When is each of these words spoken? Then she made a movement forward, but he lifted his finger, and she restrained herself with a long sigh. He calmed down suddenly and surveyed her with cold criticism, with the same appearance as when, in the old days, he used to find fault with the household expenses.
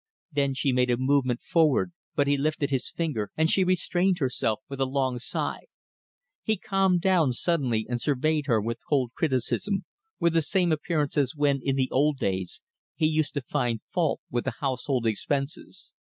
Then 0.31 0.55
she 0.55 0.71
made 0.73 0.89
a 0.89 0.97
movement 0.97 1.41
forward, 1.43 1.91
but 2.15 2.25
he 2.25 2.35
lifted 2.35 2.71
his 2.71 2.89
finger, 2.89 3.29
and 3.37 3.51
she 3.51 3.63
restrained 3.63 4.17
herself 4.17 4.59
with 4.67 4.81
a 4.81 4.85
long 4.87 5.19
sigh. 5.19 5.67
He 6.41 6.57
calmed 6.57 7.01
down 7.01 7.33
suddenly 7.33 7.85
and 7.87 8.01
surveyed 8.01 8.47
her 8.47 8.59
with 8.59 8.79
cold 8.89 9.11
criticism, 9.13 9.85
with 10.19 10.33
the 10.33 10.41
same 10.41 10.71
appearance 10.71 11.19
as 11.19 11.35
when, 11.35 11.59
in 11.61 11.75
the 11.75 11.91
old 11.91 12.17
days, 12.17 12.63
he 12.95 13.05
used 13.05 13.35
to 13.35 13.41
find 13.43 13.81
fault 13.93 14.21
with 14.31 14.45
the 14.45 14.55
household 14.59 15.05
expenses. 15.05 15.93